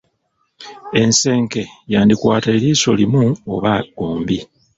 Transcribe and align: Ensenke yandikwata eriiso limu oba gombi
Ensenke 1.01 1.61
yandikwata 1.93 2.47
eriiso 2.57 2.89
limu 2.99 3.21
oba 3.53 3.73
gombi 3.97 4.37